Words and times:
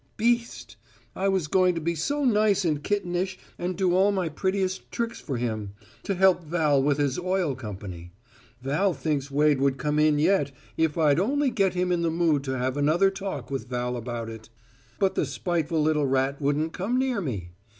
Beast! 0.17 0.77
I 1.15 1.27
was 1.27 1.45
going 1.47 1.75
to 1.75 1.79
be 1.79 1.93
so 1.93 2.25
nice 2.25 2.65
and 2.65 2.81
kittenish 2.83 3.37
and 3.59 3.77
do 3.77 3.93
all 3.93 4.11
my 4.11 4.29
prettiest 4.29 4.91
tricks 4.91 5.19
for 5.21 5.37
him, 5.37 5.73
to 6.01 6.15
help 6.15 6.43
Val 6.43 6.81
with 6.81 6.97
his 6.97 7.19
oil 7.19 7.53
company. 7.53 8.11
Val 8.63 8.95
thinks 8.95 9.29
Wade 9.29 9.61
would 9.61 9.77
come 9.77 9.99
in 9.99 10.17
yet, 10.17 10.51
if 10.75 10.97
I'D 10.97 11.19
only 11.19 11.51
get 11.51 11.75
him 11.75 11.91
in 11.91 12.01
the 12.01 12.09
mood 12.09 12.43
to 12.45 12.57
have 12.57 12.77
another 12.77 13.11
talk 13.11 13.51
with 13.51 13.67
Val 13.69 13.95
about 13.95 14.27
it; 14.27 14.49
but 14.97 15.13
the 15.13 15.23
spiteful 15.23 15.83
little 15.83 16.07
rat 16.07 16.41
wouldn't 16.41 16.73
come 16.73 16.97
near 16.97 17.21
me. 17.21 17.51